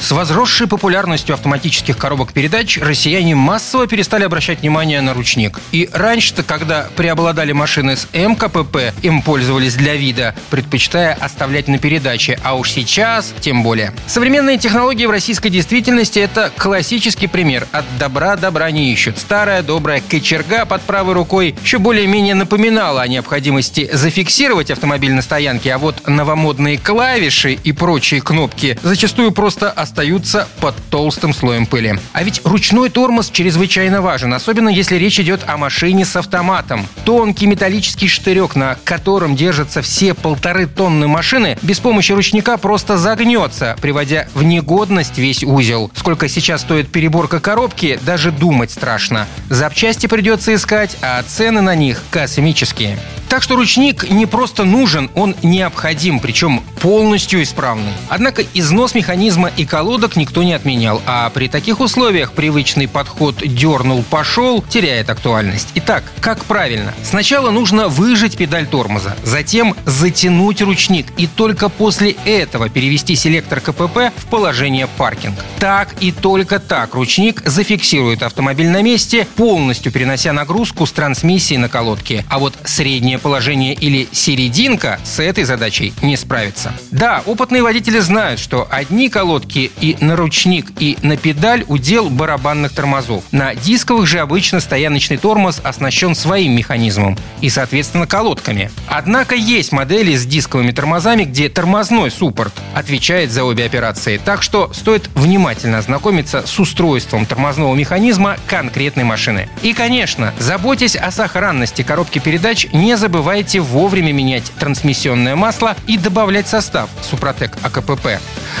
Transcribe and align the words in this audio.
С 0.00 0.12
возросшей 0.12 0.66
популярностью 0.66 1.34
автоматических 1.34 1.96
коробок 1.96 2.32
передач 2.32 2.78
россияне 2.78 3.34
массово 3.34 3.86
перестали 3.86 4.24
обращать 4.24 4.60
внимание 4.60 5.00
на 5.00 5.14
ручник. 5.14 5.58
И 5.72 5.88
раньше-то, 5.92 6.42
когда 6.42 6.88
преобладали 6.96 7.52
машины 7.52 7.96
с 7.96 8.06
МКПП, 8.12 8.94
им 9.02 9.22
пользовались 9.22 9.74
для 9.74 9.96
вида, 9.96 10.34
предпочитая 10.50 11.14
оставлять 11.14 11.66
на 11.68 11.78
передаче, 11.78 12.38
а 12.44 12.54
уж 12.54 12.70
сейчас 12.70 13.34
тем 13.40 13.62
более. 13.62 13.92
Современные 14.06 14.58
технологии 14.58 15.06
в 15.06 15.10
российской 15.10 15.48
действительности– 15.48 16.18
это 16.20 16.52
классический 16.56 17.26
пример. 17.26 17.66
От 17.72 17.84
добра 17.98 18.36
добра 18.36 18.70
не 18.70 18.92
ищут. 18.92 19.18
Старая 19.18 19.62
добрая 19.62 20.02
кочерга 20.08 20.66
под 20.66 20.82
правой 20.82 21.14
рукой 21.14 21.54
еще 21.62 21.78
более-менее 21.78 22.34
напоминала 22.34 23.02
о 23.02 23.08
необходимости 23.08 23.88
зафиксировать 23.92 24.70
автомобиль 24.70 25.12
на 25.12 25.22
стоянке, 25.22 25.72
а 25.72 25.78
вот 25.78 26.06
новомодные 26.06 26.78
клавиши 26.78 27.52
и 27.52 27.72
прочие 27.72 28.20
кнопки 28.20 28.78
зачастую 28.82 29.32
просто 29.32 29.70
остаются 29.86 30.48
под 30.60 30.74
толстым 30.90 31.32
слоем 31.32 31.64
пыли. 31.64 31.98
А 32.12 32.22
ведь 32.24 32.40
ручной 32.44 32.90
тормоз 32.90 33.30
чрезвычайно 33.30 34.02
важен, 34.02 34.34
особенно 34.34 34.68
если 34.68 34.96
речь 34.96 35.20
идет 35.20 35.42
о 35.46 35.56
машине 35.56 36.04
с 36.04 36.16
автоматом. 36.16 36.86
Тонкий 37.04 37.46
металлический 37.46 38.08
штырек, 38.08 38.56
на 38.56 38.76
котором 38.84 39.36
держатся 39.36 39.82
все 39.82 40.12
полторы 40.12 40.66
тонны 40.66 41.06
машины, 41.06 41.56
без 41.62 41.78
помощи 41.78 42.12
ручника 42.12 42.58
просто 42.58 42.98
загнется, 42.98 43.76
приводя 43.80 44.26
в 44.34 44.42
негодность 44.42 45.18
весь 45.18 45.44
узел. 45.44 45.90
Сколько 45.94 46.28
сейчас 46.28 46.62
стоит 46.62 46.90
переборка 46.90 47.38
коробки, 47.38 47.98
даже 48.04 48.32
думать 48.32 48.72
страшно. 48.72 49.26
Запчасти 49.48 50.08
придется 50.08 50.54
искать, 50.54 50.96
а 51.00 51.22
цены 51.22 51.60
на 51.60 51.76
них 51.76 52.02
космические. 52.10 52.98
Так 53.28 53.42
что 53.42 53.56
ручник 53.56 54.08
не 54.08 54.26
просто 54.26 54.64
нужен, 54.64 55.10
он 55.14 55.34
необходим, 55.42 56.20
причем 56.20 56.62
полностью 56.80 57.42
исправный. 57.42 57.92
Однако 58.08 58.44
износ 58.54 58.94
механизма 58.94 59.50
и 59.56 59.64
колодок 59.64 60.16
никто 60.16 60.42
не 60.42 60.52
отменял, 60.52 61.02
а 61.06 61.28
при 61.30 61.48
таких 61.48 61.80
условиях 61.80 62.32
привычный 62.32 62.86
подход 62.86 63.36
«дернул-пошел» 63.38 64.62
теряет 64.62 65.10
актуальность. 65.10 65.68
Итак, 65.74 66.04
как 66.20 66.44
правильно? 66.44 66.94
Сначала 67.02 67.50
нужно 67.50 67.88
выжать 67.88 68.36
педаль 68.36 68.66
тормоза, 68.66 69.16
затем 69.24 69.74
затянуть 69.84 70.62
ручник 70.62 71.06
и 71.16 71.26
только 71.26 71.68
после 71.68 72.12
этого 72.24 72.68
перевести 72.68 73.16
селектор 73.16 73.60
КПП 73.60 74.12
в 74.16 74.26
положение 74.30 74.86
паркинг. 74.86 75.38
Так 75.58 75.94
и 76.00 76.12
только 76.12 76.58
так 76.60 76.94
ручник 76.94 77.42
зафиксирует 77.44 78.22
автомобиль 78.22 78.68
на 78.68 78.82
месте, 78.82 79.26
полностью 79.36 79.90
перенося 79.90 80.32
нагрузку 80.32 80.86
с 80.86 80.92
трансмиссии 80.92 81.56
на 81.56 81.68
колодки. 81.68 82.24
А 82.28 82.38
вот 82.38 82.54
среднее 82.64 83.15
среднее 83.16 83.18
положение 83.18 83.74
или 83.74 84.08
серединка 84.12 84.98
с 85.04 85.20
этой 85.20 85.44
задачей 85.44 85.92
не 86.02 86.16
справится. 86.16 86.72
Да, 86.90 87.22
опытные 87.26 87.62
водители 87.62 87.98
знают, 87.98 88.40
что 88.40 88.66
одни 88.70 89.08
колодки 89.08 89.70
и 89.80 89.96
на 90.00 90.16
ручник, 90.16 90.72
и 90.78 90.96
на 91.02 91.16
педаль 91.16 91.64
удел 91.68 92.10
барабанных 92.10 92.72
тормозов. 92.72 93.24
На 93.32 93.54
дисковых 93.54 94.06
же 94.06 94.20
обычно 94.20 94.60
стояночный 94.60 95.16
тормоз 95.16 95.60
оснащен 95.62 96.14
своим 96.14 96.52
механизмом 96.52 97.16
и, 97.40 97.50
соответственно, 97.50 98.06
колодками. 98.06 98.70
Однако 98.88 99.34
есть 99.34 99.72
модели 99.72 100.16
с 100.16 100.26
дисковыми 100.26 100.72
тормозами, 100.72 101.24
где 101.24 101.48
тормозной 101.48 102.10
суппорт 102.10 102.52
отвечает 102.74 103.30
за 103.30 103.44
обе 103.44 103.64
операции. 103.64 104.20
Так 104.22 104.42
что 104.42 104.70
стоит 104.72 105.08
внимательно 105.14 105.78
ознакомиться 105.78 106.44
с 106.46 106.58
устройством 106.58 107.26
тормозного 107.26 107.74
механизма 107.74 108.36
конкретной 108.46 109.04
машины. 109.04 109.48
И, 109.62 109.72
конечно, 109.72 110.32
заботьтесь 110.38 110.96
о 110.96 111.10
сохранности 111.10 111.82
коробки 111.82 112.18
передач, 112.18 112.66
не 112.72 112.96
забывайте 112.96 113.05
забывайте 113.06 113.60
вовремя 113.60 114.12
менять 114.12 114.50
трансмиссионное 114.58 115.36
масло 115.36 115.76
и 115.86 115.96
добавлять 115.96 116.48
состав 116.48 116.90
Супротек 117.08 117.56
АКПП. 117.62 118.18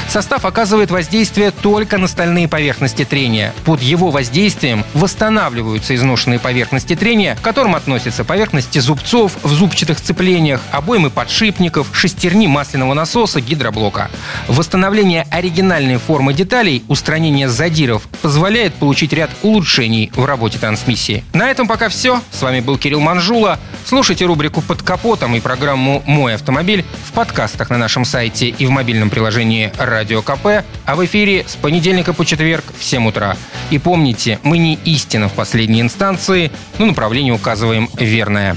Состав 0.08 0.44
оказывает 0.44 0.92
воздействие 0.92 1.50
только 1.50 1.98
на 1.98 2.06
стальные 2.06 2.46
поверхности 2.46 3.04
трения. 3.04 3.52
Под 3.64 3.82
его 3.82 4.12
воздействием 4.12 4.84
восстанавливаются 4.94 5.96
изношенные 5.96 6.38
поверхности 6.38 6.94
трения, 6.94 7.34
к 7.34 7.40
которым 7.40 7.74
относятся 7.74 8.22
поверхности 8.22 8.78
зубцов 8.78 9.32
в 9.42 9.52
зубчатых 9.52 9.98
сцеплениях, 9.98 10.60
обоймы 10.70 11.10
подшипников, 11.10 11.88
шестерни 11.92 12.46
масляного 12.46 12.94
насоса, 12.94 13.40
гидроблока. 13.40 14.12
Восстановление 14.46 15.26
оригинальной 15.32 15.96
формы 15.96 16.34
деталей, 16.34 16.84
устранение 16.86 17.48
задиров 17.48 18.06
позволяет 18.26 18.74
получить 18.74 19.12
ряд 19.12 19.30
улучшений 19.44 20.10
в 20.16 20.24
работе 20.24 20.58
трансмиссии. 20.58 21.22
На 21.32 21.48
этом 21.48 21.68
пока 21.68 21.88
все. 21.88 22.20
С 22.32 22.42
вами 22.42 22.58
был 22.58 22.76
Кирилл 22.76 22.98
Манжула. 22.98 23.60
Слушайте 23.84 24.24
рубрику 24.24 24.62
«Под 24.62 24.82
капотом» 24.82 25.36
и 25.36 25.40
программу 25.40 26.02
«Мой 26.06 26.34
автомобиль» 26.34 26.84
в 27.04 27.12
подкастах 27.12 27.70
на 27.70 27.78
нашем 27.78 28.04
сайте 28.04 28.48
и 28.48 28.66
в 28.66 28.70
мобильном 28.70 29.10
приложении 29.10 29.70
«Радио 29.78 30.22
КП», 30.22 30.64
а 30.84 30.96
в 30.96 31.04
эфире 31.04 31.44
с 31.46 31.54
понедельника 31.54 32.12
по 32.12 32.26
четверг 32.26 32.64
в 32.76 32.82
7 32.82 33.06
утра. 33.06 33.36
И 33.70 33.78
помните, 33.78 34.40
мы 34.42 34.58
не 34.58 34.74
истина 34.84 35.28
в 35.28 35.32
последней 35.34 35.80
инстанции, 35.80 36.50
но 36.78 36.86
направление 36.86 37.32
указываем 37.32 37.88
верное. 37.94 38.56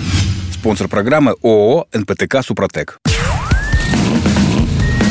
Спонсор 0.51 0.88
программы 0.88 1.36
ООО 1.44 1.86
«НПТК 1.94 2.41
Супротек». 2.41 2.97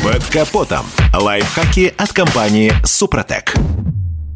Под 0.03 0.25
капотом. 0.25 0.85
Лайфхаки 1.13 1.93
от 1.97 2.11
компании 2.11 2.73
«Супротек». 2.83 3.53